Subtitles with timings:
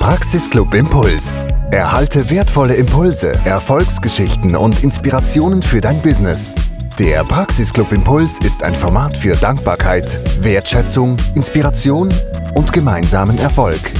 [0.00, 1.44] Praxisclub Impuls.
[1.72, 6.54] Erhalte wertvolle Impulse, Erfolgsgeschichten und Inspirationen für dein Business.
[6.98, 12.08] Der Praxisclub Impuls ist ein Format für Dankbarkeit, Wertschätzung, Inspiration
[12.54, 13.92] und gemeinsamen Erfolg.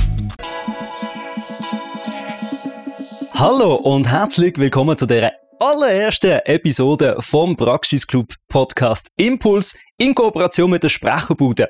[3.35, 10.82] Hallo und herzlich willkommen zu der allerersten Episode vom Praxisclub Podcast Impuls in Kooperation mit
[10.82, 11.69] der Sprecherbude.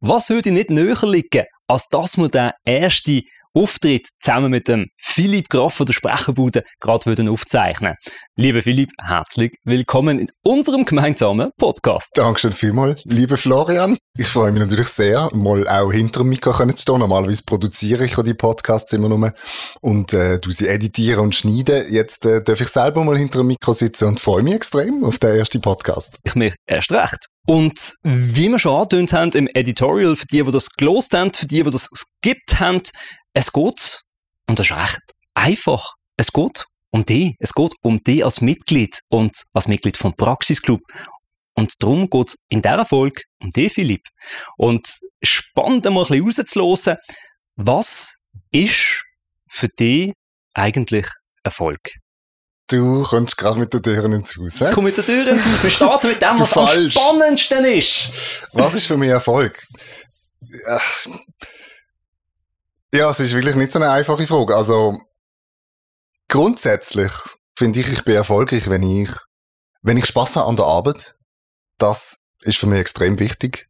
[0.00, 3.22] Was würde nicht näher liegen, als dass wir den ersten
[3.54, 7.94] Auftritt zusammen mit dem Philipp Graf von der Sprecherbude gerade würden aufzeichnen.
[8.34, 12.12] Lieber Philipp, herzlich willkommen in unserem gemeinsamen Podcast.
[12.14, 13.98] Dankeschön vielmals, lieber Florian.
[14.16, 16.98] Ich freue mich natürlich sehr, mal auch hinter dem Mikro zu stehen.
[16.98, 19.34] Normalerweise produziere ich die Podcasts immer nur
[19.82, 21.84] und äh, du sie editieren und schneiden.
[21.90, 25.18] Jetzt äh, darf ich selber mal hinter dem Mikro sitzen und freue mich extrem auf
[25.18, 26.20] den ersten Podcast.
[26.24, 27.26] Ich mich erst recht.
[27.46, 31.46] Und wie wir schon angedeutet haben im Editorial, für die, die das gelost haben, für
[31.46, 32.82] die, die das skippt haben,
[33.34, 34.02] es geht,
[34.48, 35.00] und das ist recht
[35.34, 37.34] einfach, es geht um dich.
[37.38, 40.80] Es geht um dich als Mitglied und als Mitglied vom Praxisclub.
[41.54, 44.02] Und darum geht es in dieser Folge um dich, Philipp.
[44.56, 44.86] Und
[45.22, 46.98] spannend mal ein bisschen rauszuhören,
[47.56, 48.18] was
[48.50, 49.04] ist
[49.48, 50.12] für dich
[50.54, 51.06] eigentlich
[51.42, 51.80] Erfolg?
[52.68, 54.60] Du kommst gerade mit der Tür ins Haus.
[54.60, 55.62] Ich komme mit der Tür ins Haus.
[55.62, 58.08] Wir starten mit dem, was am spannendsten ist.
[58.52, 59.62] Was ist für mich Erfolg?
[62.94, 64.54] Ja, es ist wirklich nicht so eine einfache Frage.
[64.54, 65.00] Also,
[66.28, 67.10] grundsätzlich
[67.56, 69.08] finde ich, ich bin erfolgreich, wenn ich,
[69.80, 71.16] wenn ich Spaß habe an der Arbeit.
[71.78, 73.68] Das ist für mich extrem wichtig.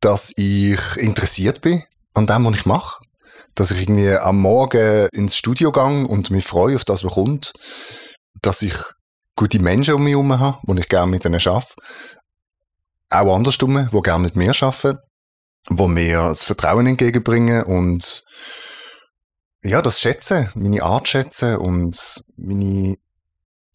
[0.00, 3.04] Dass ich interessiert bin an dem, was ich mache.
[3.54, 7.52] Dass ich irgendwie am Morgen ins Studio gehe und mich freue auf das, was kommt.
[8.42, 8.74] Dass ich
[9.36, 11.74] gute Menschen um mich herum habe, wo ich gerne mit ihnen arbeite.
[13.10, 14.98] Auch andersrum, die gerne mit mir arbeiten
[15.68, 18.24] wo mir das Vertrauen entgegenbringen und
[19.62, 22.96] ja, das schätzen, meine Art schätzen und meine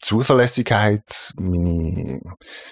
[0.02, 2.22] Zuverlässigkeit, meine,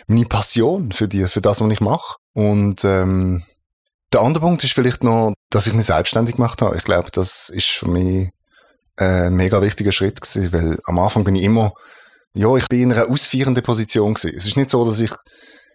[0.05, 2.15] meine Passion für, die, für das, was ich mache.
[2.33, 3.43] Und ähm,
[4.13, 6.77] der andere Punkt ist vielleicht noch, dass ich mich selbstständig gemacht habe.
[6.77, 8.29] Ich glaube, das ist für mich
[8.95, 11.73] ein mega wichtiger Schritt gewesen, weil am Anfang bin ich immer,
[12.33, 14.35] ja, ich bin in einer ausführenden Position gewesen.
[14.35, 15.11] Es ist nicht so, dass ich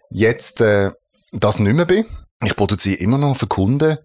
[0.09, 0.91] jetzt äh,
[1.31, 2.05] das nicht mehr bin,
[2.45, 3.97] ich produziere immer noch für Kunden,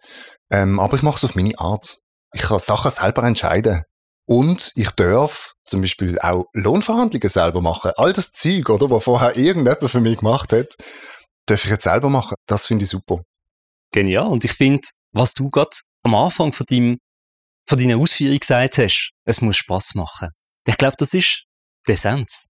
[0.51, 1.99] ähm, aber ich mache es auf meine Art.
[2.35, 3.83] Ich kann Sachen selber entscheiden.
[4.27, 7.93] Und ich darf zum Beispiel auch Lohnverhandlungen selber machen.
[7.97, 10.75] All das Zeug, oder, was vorher irgendjemand für mich gemacht hat,
[11.47, 12.35] darf ich jetzt selber machen.
[12.47, 13.23] Das finde ich super.
[13.91, 14.27] Genial.
[14.27, 15.71] Und ich finde, was du gerade
[16.03, 16.99] am Anfang von, deinem,
[17.67, 20.29] von deiner Ausführung gesagt hast, es muss Spaß machen.
[20.67, 21.45] Ich glaube, das ist
[21.87, 22.49] die Essenz.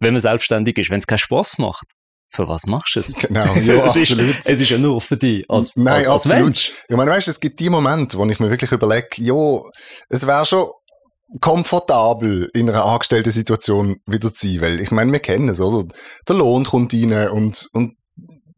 [0.00, 1.94] Wenn man selbstständig ist, wenn es keinen Spaß macht,
[2.28, 3.14] für was machst du es?
[3.18, 4.28] Genau, ja, es absolut.
[4.28, 6.44] Ist, es ist ja nur für dich als, Nein, als, als absolut.
[6.44, 6.72] Mensch.
[6.88, 9.62] Ich meine, weißt, es gibt die Momente, wo ich mir wirklich überlege, ja,
[10.08, 10.70] es wäre schon
[11.40, 15.88] komfortabel in einer angestellten Situation wieder zu sein, weil ich meine, wir kennen es, oder?
[16.28, 17.96] Der Lohn kommt rein und, und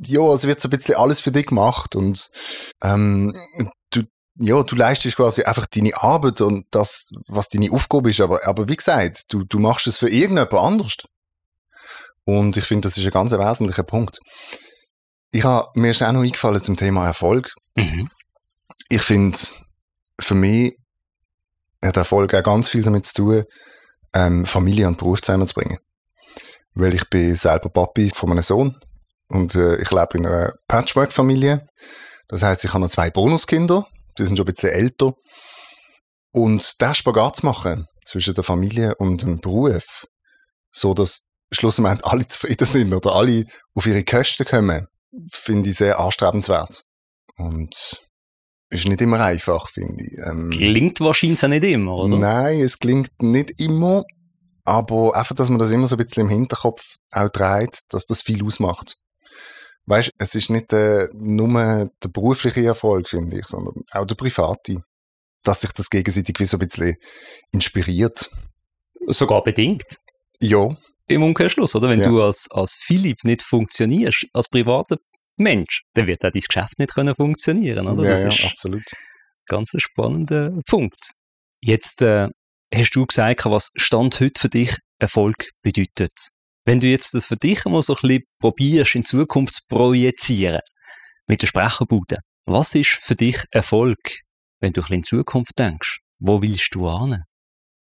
[0.01, 2.29] ja, es wird so ein bisschen alles für dich gemacht und
[2.83, 3.35] ähm,
[3.91, 4.03] du,
[4.37, 8.69] ja, du leistest quasi einfach deine Arbeit und das, was deine Aufgabe ist, aber, aber
[8.69, 10.97] wie gesagt, du, du machst es für irgendjemand anders.
[12.29, 14.19] Und ich finde, das ist ein ganz wesentlicher Punkt.
[15.31, 17.55] Ich habe, mir ist auch noch eingefallen zum Thema Erfolg.
[17.75, 18.11] Mhm.
[18.91, 19.39] Ich finde,
[20.21, 20.77] für mich
[21.83, 23.45] hat Erfolg auch ganz viel damit zu tun,
[24.13, 25.79] ähm, Familie und Beruf zusammenzubringen.
[26.75, 28.79] Weil ich bin selber Papi von einem Sohn
[29.29, 31.67] und äh, ich lebe in einer Patchwork-Familie.
[32.29, 33.87] Das heißt, ich habe noch zwei Bonuskinder,
[34.19, 35.13] die sind schon ein bisschen älter.
[36.33, 40.05] Und der Spagat zu machen zwischen der Familie und dem Beruf,
[40.71, 43.45] so dass schlussendlich alle zufrieden sind oder alle
[43.75, 44.87] auf ihre Kosten kommen,
[45.33, 46.83] finde ich sehr anstrebenswert.
[47.37, 48.01] Und
[48.71, 50.19] ist nicht immer einfach, finde ich.
[50.27, 52.19] Ähm, Klingt wahrscheinlich auch nicht immer, oder?
[52.19, 54.05] Nein, es klingt nicht immer,
[54.65, 58.23] aber einfach, dass man das immer so ein bisschen im Hinterkopf auch dreht, dass das
[58.23, 58.97] viel ausmacht.
[59.87, 64.83] Weißt, es ist nicht äh, nur der berufliche Erfolg, finde ich, sondern auch der private.
[65.45, 66.97] Dass sich das gegenseitig wie so ein bisschen
[67.53, 68.29] inspiriert.
[69.07, 69.97] Sogar bedingt.
[70.41, 70.77] Ja,
[71.09, 71.89] Im Umkehrschluss, oder?
[71.89, 72.09] Wenn Ja.
[72.09, 74.99] du als, als Philipp nicht funktionierst, als privater
[75.37, 78.05] Mensch, dann wird auch dein Geschäft nicht können funktionieren, oder?
[78.05, 78.85] ja, das ja, ist absolut.
[79.47, 81.13] ganz ein spannender Punkt.
[81.61, 82.29] Jetzt äh,
[82.75, 86.13] hast du gesagt, was Stand heute für dich Erfolg bedeutet.
[86.65, 90.61] Wenn du jetzt das für dich mal so ein bisschen probierst, in Zukunft zu projizieren,
[91.27, 93.99] mit der Sprecherbude, was ist für dich Erfolg,
[94.61, 96.01] wenn du ein bisschen in Zukunft denkst?
[96.19, 97.23] Wo willst du hin?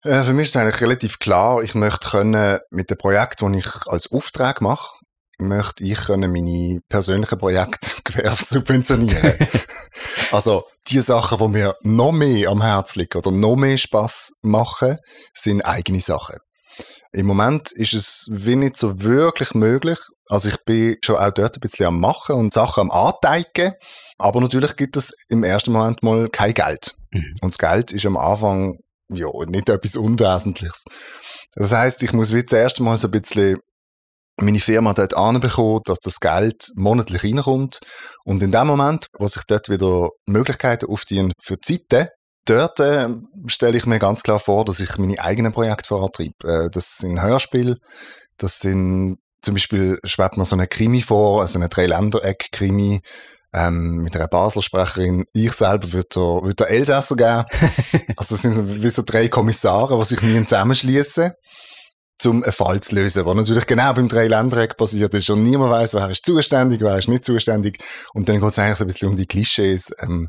[0.04, 3.52] Äh, für mich ist es eigentlich relativ klar, ich möchte können mit dem Projekt, das
[3.54, 5.00] ich als Auftrag mache,
[5.40, 7.90] möchte ich können meine persönlichen Projekte
[8.48, 9.36] subventionieren.
[10.32, 14.98] also die Sachen, die mir noch mehr am Herzen liegen oder noch mehr Spaß machen,
[15.34, 16.38] sind eigene Sachen.
[17.12, 19.98] Im Moment ist es wie nicht so wirklich möglich.
[20.28, 23.74] Also ich bin schon auch dort ein bisschen am Machen und Sachen am Anteigen.
[24.18, 26.96] Aber natürlich gibt es im ersten Moment mal kein Geld.
[27.12, 27.36] Mhm.
[27.42, 28.78] Und das Geld ist am Anfang
[29.14, 30.84] ja, nicht etwas Unwesentliches.
[31.54, 33.60] Das heißt, ich muss wie zuerst mal so ein bisschen
[34.42, 37.80] meine Firma dort anbekommen, dass das Geld monatlich reinkommt.
[38.24, 42.10] Und in dem Moment, wo sich dort wieder Möglichkeiten aufdienen für die Zeiten,
[42.46, 43.10] dort äh,
[43.48, 46.34] stelle ich mir ganz klar vor, dass ich meine eigenen Projekte vorantreibe.
[46.44, 47.78] Äh, das sind Hörspiele,
[48.38, 53.02] das sind zum Beispiel schwebt mir so eine Krimi vor, also eine Dreiländereck-Krimi
[53.54, 55.26] ähm, mit einer Basel-Sprecherin.
[55.34, 57.46] Ich selber würde der, würd Elsässer geben.
[58.18, 61.34] also das sind wie so drei Kommissare, die sich mir zusammenschließen
[62.20, 65.94] zum einen Fall zu lösen, was natürlich genau beim Dreiländereck passiert ist und niemand weiß,
[65.94, 67.82] wer ist zuständig, wer ist nicht zuständig
[68.14, 70.28] und dann geht es eigentlich so ein bisschen um die Klischees ähm,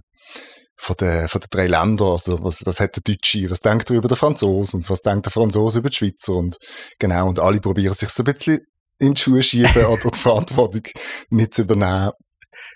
[0.76, 3.96] von den, von den drei Ländern, also was, was hat der Deutsche, was denkt er
[3.96, 6.58] über den Franzosen und was denkt der Franzose über die Schweizer und
[7.00, 8.60] genau, und alle probieren sich so ein bisschen
[9.00, 10.82] in die Schuhe schieben oder die Verantwortung
[11.30, 12.12] nicht zu übernehmen.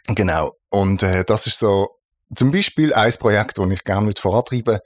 [0.08, 1.88] Genau, und äh, das ist so
[2.34, 4.78] zum Beispiel ein Projekt, das ich gerne vorantreiben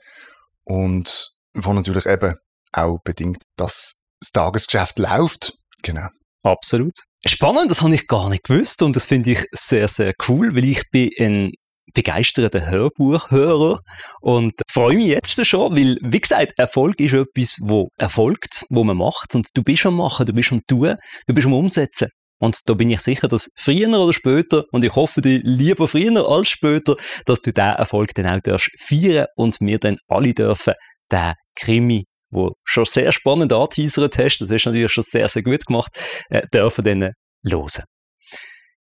[0.63, 2.35] und wo natürlich eben
[2.71, 5.53] auch bedingt, dass das Tagesgeschäft läuft.
[5.83, 6.07] Genau.
[6.43, 6.93] Absolut.
[7.25, 10.65] Spannend, das habe ich gar nicht gewusst und das finde ich sehr, sehr cool, weil
[10.65, 11.51] ich bin ein
[11.93, 13.81] begeisterter Hörbuchhörer
[14.21, 18.97] und freue mich jetzt schon, weil, wie gesagt, Erfolg ist etwas, wo erfolgt, wo man
[18.97, 20.95] macht und du bist am Machen, du bist am Tun,
[21.27, 22.09] du bist am Umsetzen.
[22.39, 26.27] Und da bin ich sicher, dass früher oder später, und ich hoffe dir lieber früher
[26.27, 26.95] als später,
[27.25, 30.73] dass du diesen Erfolg dann auch darfst feiern und wir dann alle dürfen
[31.11, 35.65] den Krimi, wo schon sehr spannend anteasert hast, das ist natürlich schon sehr, sehr gut
[35.65, 35.99] gemacht,
[36.29, 37.11] äh, dürfen dann
[37.43, 37.83] hören.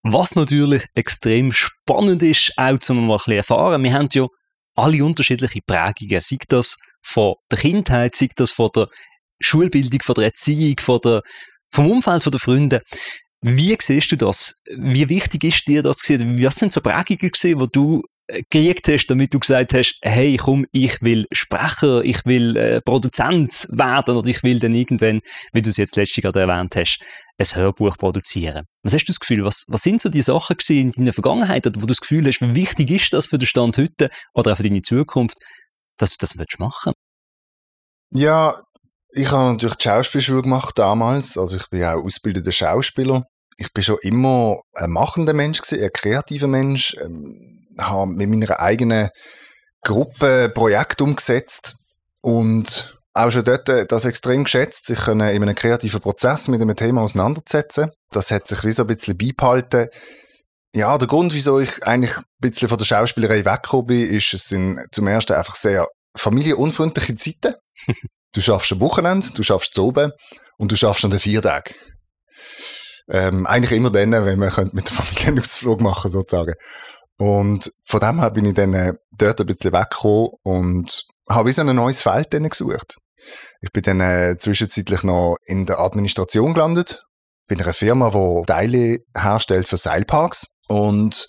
[0.04, 4.28] Was natürlich extrem spannend ist, auch zum mal ein erfahren, wir haben ja
[4.76, 8.88] alle unterschiedliche Prägungen, sei das von der Kindheit, sei das von der
[9.40, 11.22] Schulbildung, von der Erziehung, von der,
[11.72, 12.80] vom Umfeld, von den Freunden.
[13.42, 14.62] Wie siehst du das?
[14.66, 16.44] Wie wichtig ist dir das gewesen?
[16.44, 20.38] Was sind so Prägungen gewesen, wo du äh, gekriegt hast, damit du gesagt hast, hey,
[20.38, 25.22] komm, ich will Sprecher, ich will äh, Produzent werden oder ich will dann irgendwann,
[25.54, 27.00] wie du es jetzt letztlich gerade erwähnt hast,
[27.38, 28.66] ein Hörbuch produzieren.
[28.84, 31.70] Was hast du das Gefühl, was, was sind so die Sachen in deiner Vergangenheit, wo
[31.70, 34.64] du das Gefühl hast, wie wichtig ist das für den Stand heute oder auch für
[34.64, 35.38] deine Zukunft,
[35.98, 36.94] dass du das willst machen
[38.12, 38.60] Ja,
[39.12, 43.26] ich habe natürlich die Schauspielschule gemacht damals, also ich bin auch ausgebildeter Schauspieler.
[43.58, 48.60] Ich bin schon immer ein machender Mensch gewesen, ein kreativer Mensch, ähm, habe mit meiner
[48.60, 49.10] eigenen
[49.84, 51.76] Gruppe Projekt umgesetzt
[52.22, 56.76] und auch schon dort äh, das extrem geschätzt, sich in einem kreativen Prozess mit einem
[56.76, 57.92] Thema auseinandersetzen.
[58.12, 59.88] Das hat sich wie so ein bisschen beibehalten.
[60.76, 64.44] Ja, der Grund, wieso ich eigentlich ein bisschen von der Schauspielerei weggekommen bin, ist, es
[64.50, 67.56] sind zum ersten einfach sehr familienunfreundliche Zeiten.
[68.38, 70.12] du schaffst ein Wochenende, du schaffst zu oben
[70.58, 71.74] und du schaffst an den vier Tagen.
[73.10, 76.54] Ähm, eigentlich immer dann, wenn man mit der Familie einen Ausflug machen sozusagen.
[77.18, 81.62] Und von dem her bin ich dann äh, dort ein bisschen weggekommen und habe so
[81.62, 82.98] ein neues Feld gesucht.
[83.62, 87.04] Ich bin dann äh, zwischenzeitlich noch in der Administration gelandet,
[87.48, 91.28] bei einer Firma, die Teile herstellt für Seilparks und bin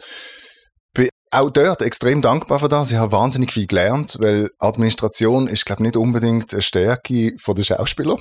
[1.31, 2.91] auch dort extrem dankbar für das.
[2.91, 7.63] Ich habe wahnsinnig viel gelernt, weil Administration ist, glaube ich, nicht unbedingt eine Stärke der
[7.63, 8.19] Schauspieler.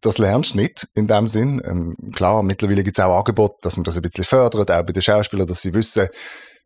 [0.00, 1.62] Das lernst du nicht in dem Sinn.
[1.64, 4.92] Ähm, klar, mittlerweile gibt es auch Angebote, dass man das ein bisschen fördert, auch bei
[4.92, 6.08] den Schauspielern, dass sie wissen,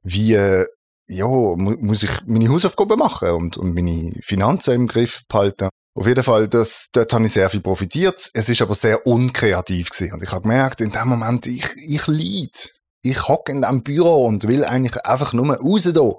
[0.02, 0.66] wie äh,
[1.06, 5.68] ja, mu muss ich meine Hausaufgaben machen und, und meine Finanzen im Griff behalten.
[5.94, 8.30] Auf jeden Fall, das, dort habe ich sehr viel profitiert.
[8.32, 10.12] Es ist aber sehr unkreativ gewesen.
[10.14, 12.79] Und ich habe gemerkt, in dem Moment, ich, ich leid.
[13.02, 16.10] Ich hocke in diesem Büro und will eigentlich einfach nur raus da.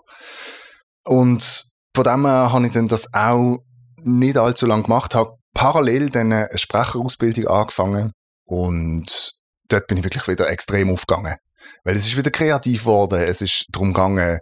[1.05, 3.57] Und von dem her habe ich dann das auch
[4.03, 8.13] nicht allzu lange gemacht, habe parallel dann eine Sprecherausbildung angefangen
[8.45, 9.33] und
[9.69, 11.35] dort bin ich wirklich wieder extrem aufgegangen.
[11.83, 13.21] Weil es ist wieder kreativ geworden.
[13.21, 14.39] Es ist darum gegangen,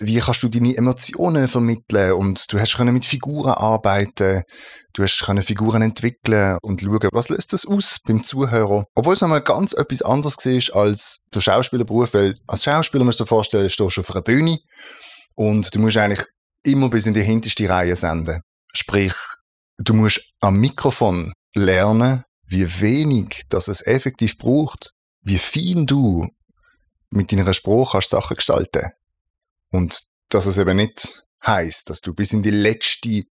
[0.00, 4.42] wie kannst du deine Emotionen vermitteln und du hast können mit Figuren arbeiten,
[4.94, 8.86] du hast können Figuren entwickeln und schauen, was löst das aus beim Zuhörer.
[8.94, 13.24] Obwohl es nochmal ganz etwas anderes war als der Schauspielerberuf, weil als Schauspieler musst du
[13.24, 14.58] dir vorstellen, du stehst auf einer Bühne
[15.34, 16.26] und du musst eigentlich
[16.64, 18.40] immer bis in die hinterste Reihe senden.
[18.74, 19.14] Sprich,
[19.78, 24.92] du musst am Mikrofon lernen, wie wenig das es effektiv braucht,
[25.22, 26.26] wie fein du
[27.10, 28.92] mit deiner Sprache kannst Sachen gestalten.
[29.70, 33.22] Und dass es eben nicht heißt, dass du bis in die letzte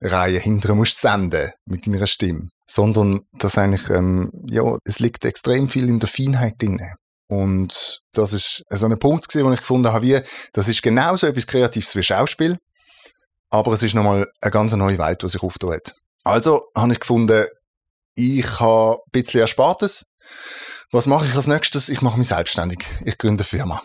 [0.00, 5.68] Reihe hinterher musst senden mit deiner Stimme, sondern dass eigentlich, ähm, ja, es liegt extrem
[5.68, 6.78] viel in der Feinheit drin.
[7.26, 10.20] Und das ist so ein Punkt gewesen, wo ich gefunden habe, wie,
[10.52, 12.58] das ist genauso etwas Kreatives wie Schauspiel,
[13.50, 15.92] aber es ist nochmal eine ganz neue Welt, die sich auftut.
[16.24, 17.46] Also habe ich gefunden,
[18.14, 20.06] ich habe ein bisschen Erspartes.
[20.90, 21.88] Was mache ich als nächstes?
[21.88, 22.78] Ich mache mich selbstständig.
[23.04, 23.82] Ich gründe eine Firma.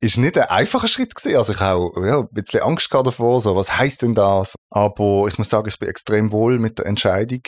[0.00, 1.36] Ist nicht ein einfacher Schritt gewesen.
[1.36, 4.54] Also ich habe ja, ein bisschen Angst davor, so, was heißt denn das?
[4.70, 7.42] Aber ich muss sagen, ich bin extrem wohl mit der Entscheidung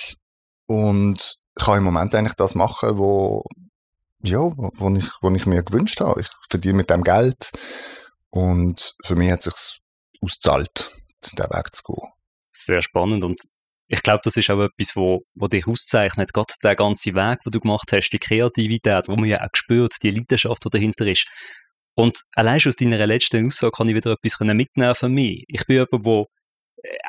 [0.66, 3.44] und kann im Moment eigentlich das machen, wo,
[4.22, 6.20] ja, wo ich, wo ich mir gewünscht habe.
[6.20, 7.50] Ich verdiene mit dem Geld
[8.30, 9.80] und für mich hat es sich
[10.20, 10.90] ausgezahlt,
[11.24, 12.08] diesen Weg zu gehen.
[12.50, 13.40] Sehr spannend und
[13.92, 16.32] ich glaube, das ist auch etwas, wo, wo dich auszeichnet.
[16.32, 19.94] Gerade der ganze Weg, den du gemacht hast, die Kreativität, wo man ja auch spürt,
[20.04, 21.26] die Leidenschaft, die dahinter ist.
[22.00, 25.44] Und allein schon aus deiner letzten Aussage kann ich wieder etwas mitnehmen für mich.
[25.48, 26.24] Ich bin jemand, der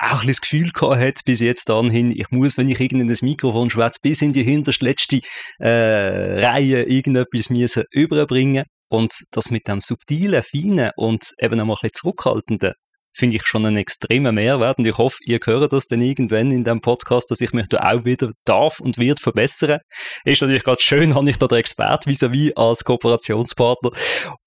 [0.01, 3.69] auch ein das Gefühl gehabt hat, bis jetzt anhin, ich muss, wenn ich irgendein Mikrofon
[3.69, 5.21] schwätze, bis in die hinterste letzte
[5.59, 11.69] äh, Reihe irgendetwas müssen überbringen und das mit dem subtilen, feinen und eben auch ein
[11.69, 12.73] bisschen zurückhaltenden
[13.13, 16.63] finde ich schon einen extremen Mehrwert und ich hoffe, ihr hört das dann irgendwann in
[16.63, 19.79] dem Podcast, dass ich mich da auch wieder darf und wird verbessern.
[20.25, 23.91] Ist natürlich gerade schön, habe ich da den Expert vis-à-vis als Kooperationspartner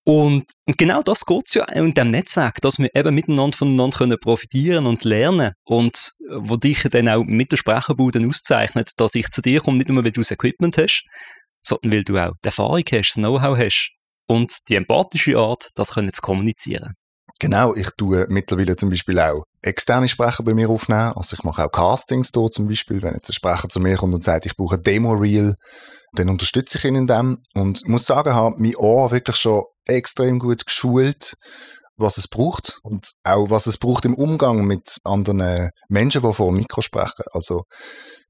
[0.07, 4.19] und genau das geht es ja in dem Netzwerk, dass wir eben miteinander voneinander können
[4.21, 9.41] profitieren und lernen und wo dich dann auch mit der Sprecherbude auszeichnet, dass ich zu
[9.41, 11.05] dir komme, nicht nur, weil du das Equipment hast,
[11.63, 13.91] sondern weil du auch die Erfahrung hast, das Know-how hast
[14.27, 16.95] und die empathische Art, das können zu kommunizieren.
[17.41, 21.13] Genau, ich tue mittlerweile zum Beispiel auch externe Sprecher bei mir aufnehmen.
[21.17, 23.03] Also ich mache auch Castings dort zum Beispiel.
[23.03, 25.55] Wenn jetzt ein Sprecher zu mir kommt und sagt, ich brauche ein Demo-Reel,
[26.13, 27.39] dann unterstütze ich ihn in dem.
[27.55, 31.35] Und muss sagen, habe mein Ohr wirklich schon extrem gut geschult,
[31.97, 36.49] was es braucht und auch was es braucht im Umgang mit anderen Menschen, die vor
[36.49, 37.25] dem Mikro sprechen.
[37.33, 37.65] Also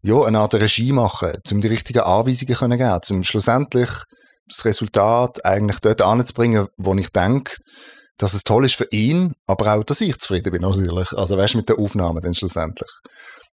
[0.00, 3.90] ja, eine Art Regie machen, um die richtigen Anweisungen zu geben, um schlussendlich
[4.46, 7.54] das Resultat eigentlich dort anzubringen, wo ich denke,
[8.18, 11.12] dass es toll ist für ihn, aber auch, dass ich zufrieden bin, natürlich.
[11.12, 12.90] Also, weißt du, mit der Aufnahme dann schlussendlich.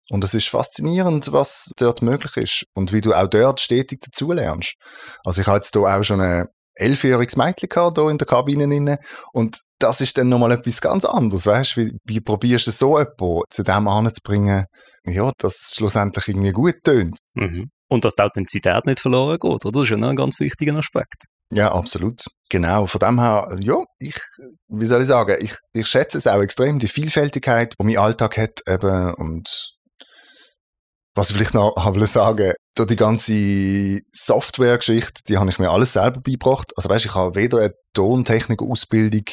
[0.09, 4.75] Und es ist faszinierend, was dort möglich ist und wie du auch dort stetig dazulernst.
[5.23, 8.67] Also, ich habe jetzt hier auch schon ein elfjähriges Mädchen gehabt, hier in der Kabine
[8.67, 8.97] drin,
[9.33, 11.81] und das ist dann nochmal etwas ganz anderes, weißt du?
[11.81, 14.65] Wie, wie probierst du so jemanden zu dem anzubringen,
[15.05, 17.17] ja, dass es schlussendlich irgendwie gut tönt.
[17.33, 17.69] Mhm.
[17.89, 19.71] Und dass die Authentizität nicht verloren geht, oder?
[19.71, 21.25] Das ist ja noch ein ganz wichtiger Aspekt.
[21.51, 22.23] Ja, absolut.
[22.51, 22.85] Genau.
[22.85, 24.17] Von dem her, ja, ich,
[24.67, 28.37] wie soll ich sagen, ich, ich schätze es auch extrem, die Vielfältigkeit, die mein Alltag
[28.37, 29.47] hat, eben, und
[31.15, 35.93] was ich vielleicht noch will sagen, durch die ganze Software-Geschichte, die habe ich mir alles
[35.93, 36.73] selber beigebracht.
[36.75, 39.23] Also weißt, ich habe weder eine Tontechnik-Ausbildung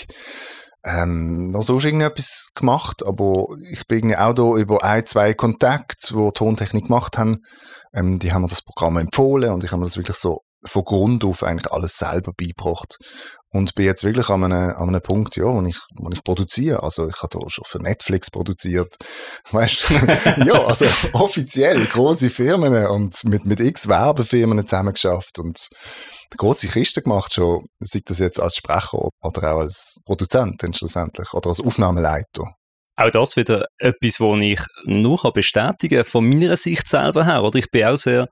[0.84, 6.30] ähm, noch sonst irgendetwas gemacht, aber ich bin auch da über ein, zwei Kontakte, die
[6.34, 7.38] Tontechnik gemacht haben,
[7.92, 10.84] ähm, die haben mir das Programm empfohlen und ich habe mir das wirklich so von
[10.84, 12.96] Grund auf eigentlich alles selber beigebracht.
[13.50, 16.82] Und bin jetzt wirklich an einem, an einem Punkt, ja, wo ich, wo ich produziere.
[16.82, 18.94] Also, ich habe da schon für Netflix produziert.
[19.50, 19.90] Weißt
[20.44, 20.84] ja, also
[21.14, 25.68] offiziell große Firmen und mit, mit x Werbefirmen zusammengeschafft und
[26.36, 31.48] große Kisten gemacht schon, sei das jetzt als Sprecher oder auch als Produzent schlussendlich oder
[31.48, 32.52] als Aufnahmeleiter.
[32.96, 37.44] Auch das wieder etwas, was ich nur bestätigen kann, von meiner Sicht selber her.
[37.44, 38.26] Oder ich bin auch sehr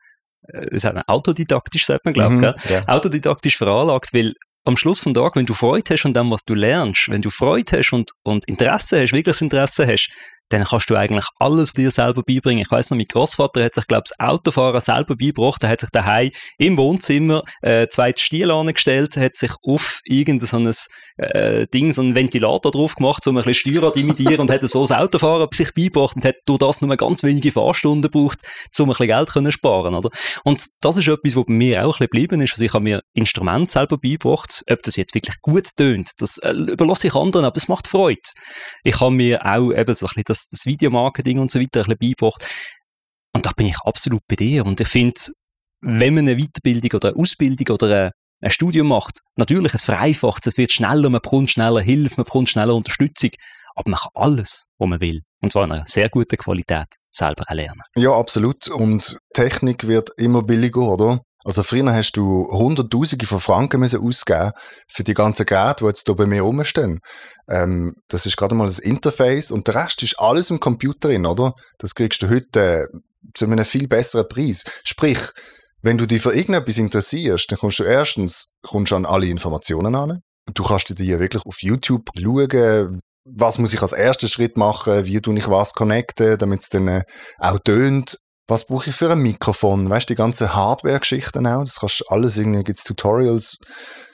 [0.48, 2.82] äh, sagt man, autodidaktisch, sagt man, glaube ich, mhm, ja.
[2.86, 4.34] autodidaktisch veranlagt, weil
[4.64, 7.30] am Schluss vom Tag, wenn du Freude hast an dem, was du lernst, wenn du
[7.30, 10.08] Freude hast und, und Interesse hast, wirkliches Interesse hast,
[10.48, 12.62] dann kannst du eigentlich alles dir selber beibringen.
[12.62, 15.62] Ich weiß noch, mein Großvater hat sich, glaube ich, das Autofahren selber beigebracht.
[15.64, 20.56] Er hat sich daheim im Wohnzimmer äh, zwei Stiel angestellt, hat sich auf irgendein so
[20.58, 20.72] ein,
[21.18, 24.62] äh, Ding, so einen Ventilator drauf gemacht, um ein bisschen Steuerrad zu imitieren und hat
[24.68, 28.40] so das Autofahren sich beigebracht und hat durch das nur ganz wenige Fahrstunden gebraucht,
[28.78, 29.94] um ein bisschen Geld zu sparen.
[29.94, 30.10] Oder?
[30.44, 32.52] Und das ist etwas, was bei mir auch ein bisschen geblieben ist.
[32.52, 34.62] Also ich habe mir Instrumente selber beigebracht.
[34.70, 38.20] Ob das jetzt wirklich gut tönt, das äh, überlasse ich anderen, aber es macht Freude.
[38.84, 41.96] Ich habe mir auch eben so ein bisschen das, das Videomarketing und so weiter ein
[41.96, 42.48] bisschen beigebracht.
[43.32, 44.64] Und da bin ich absolut bei dir.
[44.64, 45.20] Und ich finde,
[45.80, 50.56] wenn man eine Weiterbildung oder eine Ausbildung oder ein Studium macht, natürlich, es vereinfacht es
[50.56, 53.30] wird schneller, man bekommt schneller Hilfe, man bekommt schneller Unterstützung.
[53.74, 57.44] Aber man kann alles, was man will, und zwar in einer sehr guten Qualität, selber
[57.46, 57.82] erlernen.
[57.94, 58.68] Ja, absolut.
[58.68, 61.20] Und Technik wird immer billiger, oder?
[61.46, 64.50] Also früher hast du Hunderttausende von Franken müssen ausgeben
[64.88, 66.98] für die ganzen Geräte, die jetzt hier bei mir rumstehen.
[67.48, 71.24] Ähm, das ist gerade mal das Interface und der Rest ist alles im Computer drin,
[71.24, 71.54] oder?
[71.78, 72.86] Das kriegst du heute äh,
[73.32, 74.64] zu einem viel besseren Preis.
[74.82, 75.20] Sprich,
[75.82, 80.22] wenn du dich für irgendetwas interessierst, dann kommst du erstens kommst an alle Informationen an.
[80.52, 85.20] Du kannst dir wirklich auf YouTube schauen, was muss ich als ersten Schritt machen, wie
[85.20, 87.02] tue ich was connecten, damit es dann äh,
[87.38, 88.18] auch tönt.
[88.48, 89.90] Was brauche ich für ein Mikrofon?
[89.90, 93.56] Weißt du, die ganzen Hardware-Geschichten auch, das kannst du alles irgendwie, gibt es Tutorials,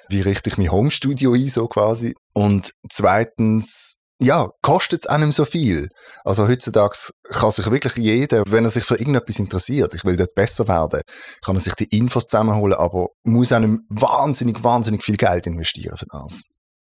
[0.09, 2.15] wie richte ich mein Homestudio ein, so quasi.
[2.33, 5.89] Und zweitens, ja, kostet es einem so viel?
[6.25, 10.35] Also heutzutage kann sich wirklich jeder, wenn er sich für irgendetwas interessiert, ich will dort
[10.35, 11.03] besser werden,
[11.45, 16.07] kann er sich die Infos zusammenholen, aber muss einem wahnsinnig, wahnsinnig viel Geld investieren für
[16.07, 16.45] das.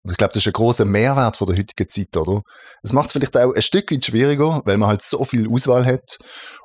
[0.04, 2.42] Und ich glaube, das ist ein großer Mehrwert von der heutigen Zeit, oder?
[2.82, 5.86] Es macht es vielleicht auch ein Stück weit schwieriger, weil man halt so viel Auswahl
[5.86, 6.18] hat.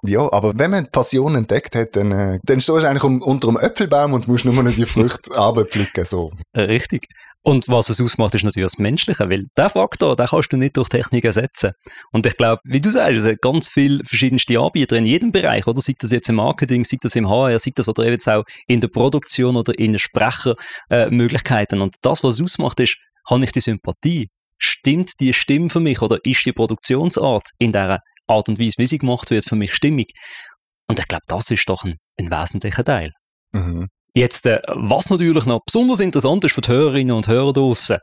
[0.03, 3.23] Ja, aber wenn man die Passion entdeckt hat, dann, äh, dann stehst du eigentlich um,
[3.23, 6.33] unter einem Äpfelbaum und musst nur noch die Früchte runterpflücken, so.
[6.57, 7.07] Richtig.
[7.49, 10.77] Und was es ausmacht, ist natürlich das Menschliche, weil der Faktor, den kannst du nicht
[10.77, 11.71] durch Technik ersetzen.
[12.13, 15.67] Und ich glaube, wie du sagst, es hat ganz viele verschiedenste Anbieter in jedem Bereich,
[15.67, 15.81] oder?
[15.81, 18.81] Sei das jetzt im Marketing, sei das im HR, sei das oder eben auch in
[18.81, 21.79] der Produktion oder in den Sprechermöglichkeiten.
[21.79, 24.29] Äh, und das, was es ausmacht, ist, habe ich die Sympathie?
[24.59, 28.87] Stimmt die Stimme für mich oder ist die Produktionsart in der Art und Weise, wie
[28.87, 30.13] sie gemacht wird, für mich stimmig?
[30.89, 33.13] Und ich glaube, das ist doch ein, ein wesentlicher Teil.
[33.53, 33.89] Mhm.
[34.15, 37.99] Jetzt, äh, was natürlich noch besonders interessant ist für die Hörerinnen und Hörer draußen,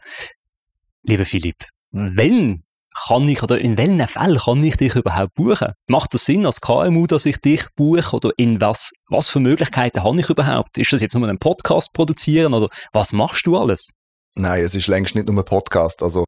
[1.03, 2.63] lieber Philipp, wenn
[3.07, 5.73] kann ich oder in welchen Fällen kann ich dich überhaupt buchen?
[5.87, 10.03] Macht das Sinn als KMU, dass ich dich buche oder in was, was für Möglichkeiten
[10.03, 10.77] habe ich überhaupt?
[10.77, 13.91] Ist das jetzt nur einen Podcast produzieren oder was machst du alles?
[14.35, 16.03] Nein, es ist längst nicht nur ein Podcast.
[16.03, 16.25] Also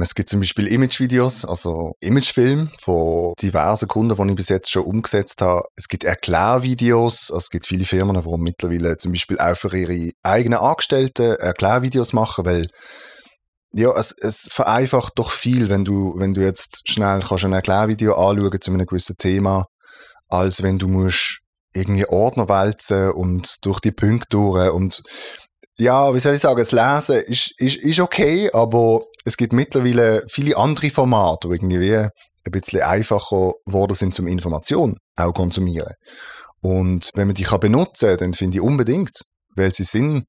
[0.00, 4.84] es gibt zum Beispiel Imagevideos, also Imagefilme von diversen Kunden, die ich bis jetzt schon
[4.84, 5.62] umgesetzt habe.
[5.74, 10.60] Es gibt Erklärvideos, es gibt viele Firmen, die mittlerweile zum Beispiel auch für ihre eigenen
[10.60, 12.68] Angestellten Erklärvideos machen, weil
[13.72, 18.14] ja, es, es vereinfacht doch viel, wenn du, wenn du jetzt schnell kannst ein Erklärvideo
[18.14, 19.66] anschauen zu einem gewissen Thema,
[20.28, 21.40] als wenn du musst
[21.74, 25.02] irgendwie Ordner wälzen und durch die Punkte durch und
[25.78, 30.24] ja, wie soll ich sagen, das Lesen ist, ist, ist okay, aber es gibt mittlerweile
[30.28, 32.10] viele andere Formate, die irgendwie ein
[32.50, 35.94] bisschen einfacher geworden sind zum Information auch konsumieren.
[36.60, 39.22] Und wenn man die kann benutzen, dann finde ich unbedingt,
[39.54, 40.24] weil sie sind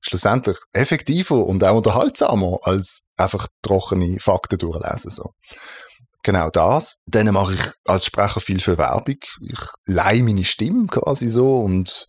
[0.00, 5.10] schlussendlich effektiver und auch unterhaltsamer als einfach trockene Fakten durchlesen.
[5.10, 5.30] So.
[6.22, 6.96] Genau das.
[7.06, 9.18] Dann mache ich als Sprecher viel für Werbung.
[9.40, 12.06] Ich leihe meine Stimme quasi so und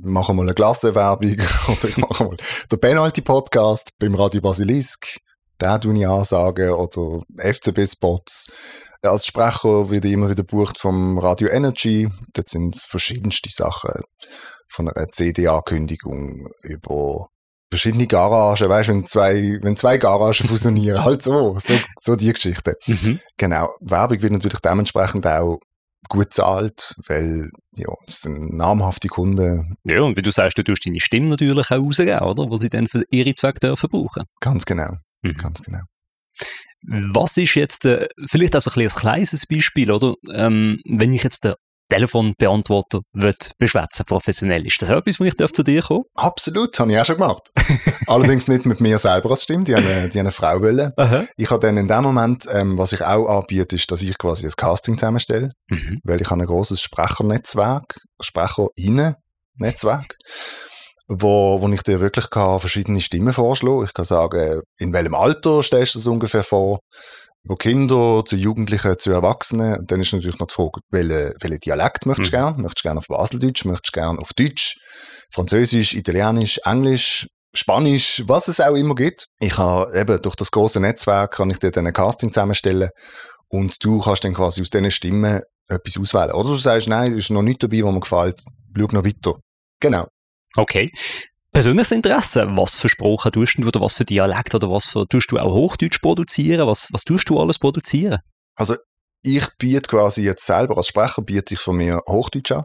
[0.00, 1.32] mache mal eine Klassenwerbung
[1.68, 2.36] oder ich mache mal
[2.70, 5.18] den Penalty-Podcast beim Radio Basilisk.
[5.60, 8.52] Den tue ich ansagen oder FCB-Spots.
[9.02, 12.08] Als Sprecher werde ich immer wieder gebucht vom Radio Energy.
[12.32, 14.02] Dort sind verschiedenste Sachen.
[14.70, 17.28] Von einer CD-Ankündigung über
[17.70, 22.74] verschiedene Garagen, weißt, wenn zwei, wenn zwei Garagen fusionieren, halt so, so, so die Geschichte.
[22.86, 23.20] Mhm.
[23.36, 23.70] Genau.
[23.80, 25.58] Werbung wird natürlich dementsprechend auch
[26.08, 29.76] gut zahlt, weil ja, es sind namhafte Kunden.
[29.84, 32.50] Ja, und wie du sagst, du tust deine Stimme natürlich auch rausgeben, oder?
[32.50, 34.24] Wo sie dann für ihre Zwecke dürfen brauchen.
[34.40, 34.96] Ganz genau.
[35.22, 35.34] Mhm.
[35.34, 35.80] Ganz genau.
[36.82, 40.14] Was ist jetzt, äh, vielleicht auch ein, ein kleines Beispiel, oder?
[40.32, 41.54] Ähm, wenn ich jetzt den
[41.88, 44.66] Telefonbeantworter wird beschwätzen professionell.
[44.66, 47.48] Ist das etwas, wo ich zu dir kommen Absolut, habe ich auch schon gemacht.
[48.06, 50.92] Allerdings nicht mit mir selber als Stimme, die eine, die eine Frau wollen.
[51.36, 54.46] Ich habe dann in dem Moment, ähm, was ich auch anbiete, ist, dass ich quasi
[54.46, 56.00] ein Casting zusammenstelle, mhm.
[56.04, 60.16] weil ich habe ein großes Sprechernetzwerk, Sprecherinnen-Netzwerk,
[61.08, 65.62] wo, wo ich dir wirklich kann verschiedene Stimmen vorschlagen Ich kann sagen, in welchem Alter
[65.62, 66.80] stellst du das ungefähr vor?
[67.48, 69.78] Von Kinder zu Jugendlichen zu Erwachsenen.
[69.78, 72.42] Und dann ist natürlich noch die Frage, welchen welche Dialekt möchtest du mhm.
[72.42, 72.62] gerne?
[72.62, 73.64] Möchtest du gerne auf Baseldeutsch?
[73.64, 74.76] Möchtest du gerne auf Deutsch?
[75.32, 77.26] Französisch, Italienisch, Englisch?
[77.54, 79.24] Spanisch, was es auch immer gibt.
[79.40, 82.90] Ich habe eben durch das große Netzwerk kann ich dir dann ein Casting zusammenstellen
[83.48, 86.32] und du kannst dann quasi aus diesen Stimmen etwas auswählen.
[86.32, 88.42] Oder du sagst, nein, ist noch nicht dabei, was mir gefällt,
[88.76, 89.40] schau noch weiter.
[89.80, 90.06] Genau.
[90.56, 90.92] Okay
[91.58, 92.46] persönliches Interesse.
[92.56, 95.52] Was für Sprachen tust du oder was für Dialekt oder was für, tust du auch
[95.52, 96.68] Hochdeutsch produzieren?
[96.68, 98.20] Was, was tust du alles produzieren?
[98.54, 98.76] Also,
[99.24, 102.62] ich biete quasi jetzt selber als Sprecher biete ich von mir Hochdeutsch an.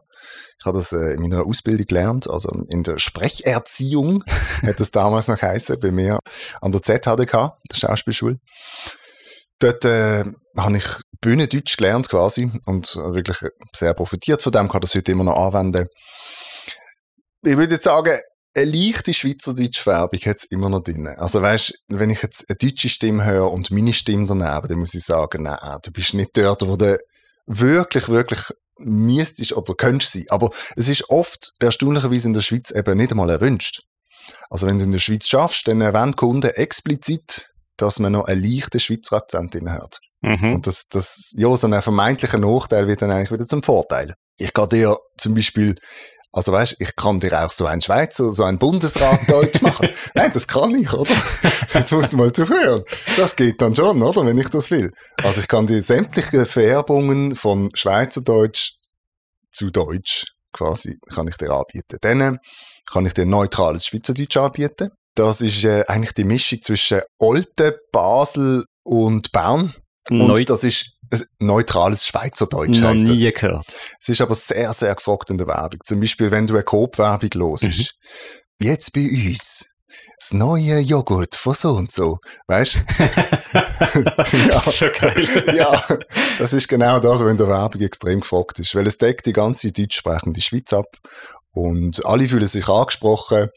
[0.60, 4.24] Ich habe das äh, in meiner Ausbildung gelernt, also in der Sprecherziehung
[4.62, 6.20] hat das damals noch geheißen, bei mir
[6.62, 8.38] an der ZHDK, der Schauspielschule.
[9.58, 10.24] Dort äh,
[10.56, 10.86] habe ich
[11.20, 13.38] Bühnendeutsch gelernt quasi und wirklich
[13.76, 15.88] sehr profitiert von dem, kann das heute immer noch anwenden.
[17.42, 18.20] Ich würde jetzt sagen,
[18.56, 21.08] eine leichte schweizerdeutsche Färbung hat es immer noch drin.
[21.08, 24.94] Also weißt, wenn ich jetzt eine deutsche Stimme höre und meine Stimme daneben, dann muss
[24.94, 26.98] ich sagen, nein, du bist nicht dort, wo du
[27.48, 28.42] wirklich, wirklich
[28.78, 30.26] müsstest oder könntest sein.
[30.30, 33.82] Aber es ist oft erstaunlicherweise in der Schweiz eben nicht einmal erwünscht.
[34.50, 38.44] Also wenn du in der Schweiz schaffst, dann erwähnt Kunden explizit, dass man noch einen
[38.44, 40.00] leichten Schweizer Akzent drin hört.
[40.22, 40.54] Mhm.
[40.54, 44.14] Und das, das, ja, so ein vermeintlicher Nachteil wird dann eigentlich wieder zum Vorteil.
[44.38, 45.76] Ich gehe dir zum Beispiel
[46.36, 49.90] Also weißt, ich kann dir auch so ein Schweizer, so ein Bundesrat Deutsch machen.
[50.16, 51.14] Nein, das kann ich, oder?
[51.74, 52.84] Jetzt musst du mal zuhören.
[53.16, 54.26] Das geht dann schon, oder?
[54.26, 54.92] Wenn ich das will.
[55.24, 58.72] Also ich kann dir sämtliche Vererbungen von Schweizerdeutsch
[59.52, 61.98] zu Deutsch quasi, kann ich dir anbieten.
[62.02, 62.40] Dann
[62.88, 64.90] kann ich dir neutrales Schweizerdeutsch anbieten.
[65.16, 69.74] Das ist äh, eigentlich die Mischung zwischen Olten, Basel und Bern.
[70.10, 70.93] Und Neu das ist
[71.40, 72.80] neutrales Schweizerdeutsch.
[72.80, 73.10] noch heisst das.
[73.10, 73.76] nie gehört.
[74.00, 75.80] Es ist aber sehr, sehr gefragt in der Werbung.
[75.86, 77.64] Zum Beispiel, wenn du eine Coop-Werbung hörst.
[77.64, 77.86] Mhm.
[78.60, 79.66] Jetzt bei uns.
[80.18, 82.18] Das neue Joghurt von so und so.
[82.48, 84.04] Weißt du?
[84.48, 85.54] Das ist schon geil.
[85.56, 85.84] ja,
[86.40, 88.74] das ist genau das, was in der Werbung extrem gefragt ist.
[88.76, 90.86] Weil es deckt die ganze deutsch sprechende Schweiz ab.
[91.52, 93.50] Und alle fühlen sich angesprochen.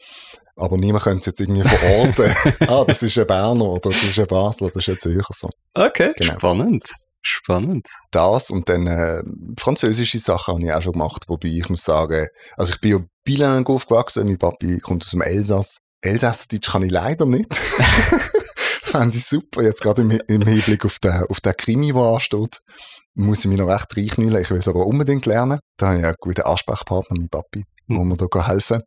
[0.55, 2.33] Aber niemand könnte es jetzt irgendwie verorten.
[2.67, 5.33] ah, das ist ein Berner oder das ist ein Basler, das ist ein Zürcher.
[5.35, 5.49] So.
[5.75, 6.33] Okay, Genau.
[6.33, 6.83] spannend.
[7.21, 7.87] Spannend.
[8.11, 9.21] das und dann äh,
[9.59, 12.99] französische Sachen habe ich auch schon gemacht, wobei ich muss sagen, also ich bin ja
[13.25, 15.79] bilingue aufgewachsen, mein Papi kommt aus dem Elsass.
[16.01, 17.53] Elsassdeutsch kann ich leider nicht.
[18.83, 22.59] Fände ich super, jetzt gerade im, im Hinblick auf den, auf den Krimi, der ansteht,
[23.15, 25.59] muss ich mich noch recht reinknüllen, ich will es aber unbedingt lernen.
[25.77, 28.83] Da habe ich einen guten Ansprechpartner, mein Papi, wo mir da helfen kann.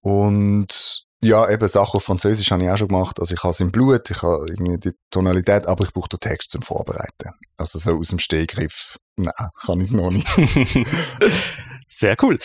[0.00, 3.20] Und ja, eben Sachen auf Französisch habe ich auch schon gemacht.
[3.20, 6.20] Also ich habe es im Blut, ich habe irgendwie die Tonalität, aber ich brauche den
[6.20, 7.30] Text zum Vorbereiten.
[7.56, 9.32] Also so aus dem Stehgriff, nein,
[9.64, 10.26] kann ich es noch nicht.
[11.88, 12.38] Sehr cool.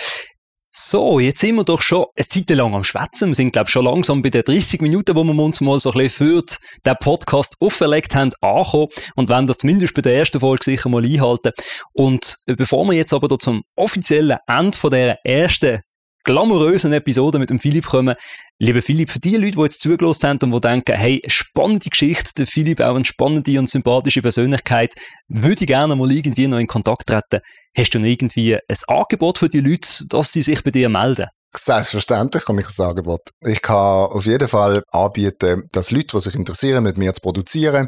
[0.69, 3.29] So, jetzt sind wir doch schon eine Zeit lang am Schwätzen.
[3.29, 5.91] Wir sind, glaube ich, schon langsam bei den 30 Minuten, wo wir uns mal so
[5.91, 6.43] ein bisschen für
[6.85, 8.89] den Podcast auferlegt haben, angekommen.
[9.15, 11.53] Und werden das zumindest bei der ersten Folge sicher mal einhalten.
[11.93, 15.79] Und bevor wir jetzt aber da zum offiziellen Ende von der ersten
[16.27, 18.15] glamourösen Episode mit dem Philipp kommen.
[18.59, 22.33] Lieber Philipp, für die Leute, die jetzt zugelassen haben und die denken, hey, spannende Geschichte,
[22.37, 24.93] der Philipp, auch eine spannende und sympathische Persönlichkeit,
[25.29, 27.39] würde ich gerne mal irgendwie noch in Kontakt treten.
[27.75, 31.27] Hast du noch irgendwie ein Angebot für die Leute, dass sie sich bei dir melden?
[31.55, 33.21] Selbstverständlich kann ich ein Angebot.
[33.39, 37.87] Ich kann auf jeden Fall anbieten, dass Leute, die sich interessieren, mit mir zu produzieren,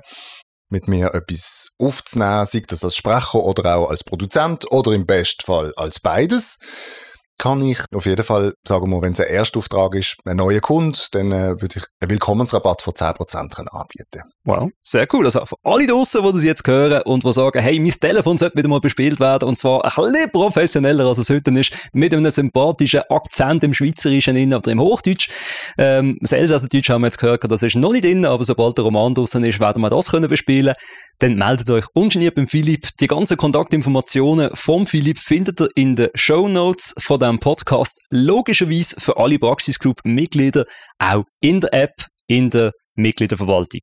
[0.70, 5.44] mit mir etwas aufzunehmen, sei das als Sprecher oder auch als Produzent oder im besten
[5.44, 6.58] Fall als beides,
[7.40, 11.32] kann ich auf jeden Fall, sagen wenn es ein Erstauftrag ist, ein neuer Kunde, dann
[11.32, 14.22] äh, würde ich einen Willkommensrabatt von 10% können anbieten.
[14.44, 15.26] Wow, sehr cool.
[15.26, 18.58] Also für alle draussen, die das jetzt hören und die sagen, hey, mein Telefon sollte
[18.58, 22.30] wieder mal bespielt werden und zwar ein bisschen professioneller, als es heute ist, mit einem
[22.30, 25.30] sympathischen Akzent im Schweizerischen innen oder im Hochdeutsch.
[25.78, 28.86] Ähm, das Elsässerdeutsch haben wir jetzt gehört, das ist noch nicht drin, aber sobald der
[28.86, 30.74] Roman draussen ist, werden wir das können bespielen.
[31.20, 32.88] Dann meldet euch ungeniert beim Philipp.
[33.00, 38.02] Die ganzen Kontaktinformationen vom Philipp findet ihr in den Show Notes von diesem Podcast.
[38.10, 40.66] Logischerweise für alle Praxis Group Mitglieder
[40.98, 43.82] auch in der App, in der Mitgliederverwaltung.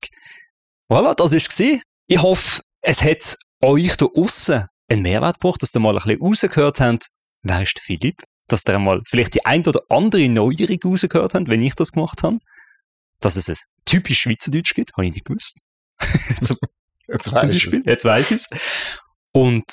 [0.91, 1.83] Voilà, das war es.
[2.09, 6.21] Ich hoffe, es hat euch da aussen einen Mehrwert gebracht, dass ihr mal ein bisschen
[6.21, 7.09] rausgehört habt,
[7.43, 8.23] wer ist der Philipp?
[8.49, 12.23] Dass ihr mal vielleicht die ein oder andere Neuerung rausgehört habt, wenn ich das gemacht
[12.23, 12.37] habe.
[13.21, 15.61] Dass es ein typisch Schweizerdeutsch gibt, habe ich nicht gewusst.
[16.43, 16.59] zum,
[17.09, 17.83] Jetzt du Beispiel.
[17.85, 18.49] Jetzt weiß ich es.
[19.33, 19.65] Und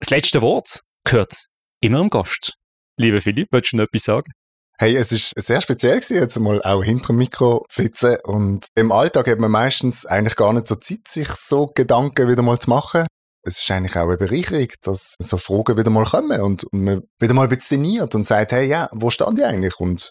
[0.00, 1.46] das letzte Wort gehört
[1.80, 2.56] immer am Gast.
[2.98, 4.32] Lieber Philipp, willst du noch etwas sagen?
[4.78, 8.66] Hey, es ist sehr speziell gewesen, jetzt mal auch hinter dem Mikro zu sitzen und
[8.74, 12.58] im Alltag hat man meistens eigentlich gar nicht so Zeit, sich so Gedanken wieder mal
[12.58, 13.06] zu machen.
[13.44, 17.02] Es ist eigentlich auch eine Bereicherung, dass so Fragen wieder mal kommen und und man
[17.20, 20.10] wieder mal ein bisschen sinniert und sagt, hey, ja, wo stand ich eigentlich und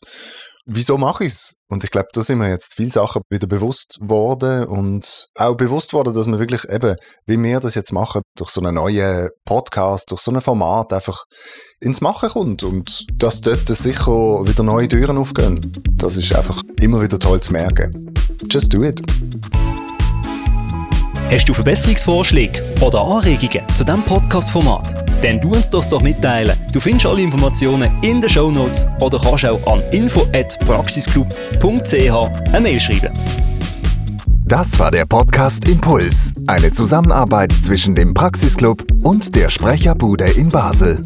[0.65, 1.56] wieso mache ich es?
[1.69, 5.93] Und ich glaube, da sind mir jetzt viele Sachen wieder bewusst worden und auch bewusst
[5.93, 6.95] worden, dass man wirklich eben,
[7.26, 11.24] wie wir das jetzt machen, durch so einen neuen Podcast, durch so ein Format einfach
[11.80, 15.62] ins Machen kommt und dass dort sicher wieder neue Türen aufgehen.
[15.93, 18.13] Das ist einfach immer wieder toll zu merken.
[18.50, 19.02] Just do it.
[21.31, 25.09] Hast du Verbesserungsvorschläge oder Anregungen zu diesem Podcast-Format?
[25.23, 26.59] Dann du uns das doch mitteilen.
[26.73, 33.13] Du findest alle Informationen in den Shownotes oder kannst auch an info@praxisclub.ch eine Mail schreiben.
[34.43, 41.01] Das war der Podcast Impuls, eine Zusammenarbeit zwischen dem Praxisclub und der Sprecherbude in Basel.